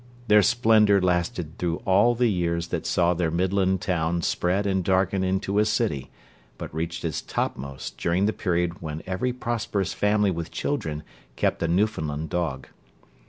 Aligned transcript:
Their 0.29 0.41
splendour 0.41 0.99
lasted 0.99 1.59
throughout 1.59 1.83
all 1.85 2.15
the 2.15 2.25
years 2.31 2.69
that 2.69 2.87
saw 2.87 3.13
their 3.13 3.29
Midland 3.29 3.81
town 3.81 4.23
spread 4.23 4.65
and 4.65 4.83
darken 4.83 5.23
into 5.23 5.59
a 5.59 5.65
city, 5.65 6.09
but 6.57 6.73
reached 6.73 7.05
its 7.05 7.21
topmost 7.21 7.99
during 7.99 8.25
the 8.25 8.33
period 8.33 8.81
when 8.81 9.03
every 9.05 9.31
prosperous 9.31 9.93
family 9.93 10.31
with 10.31 10.49
children 10.49 11.03
kept 11.35 11.61
a 11.61 11.67
Newfoundland 11.67 12.29
dog. 12.31 12.65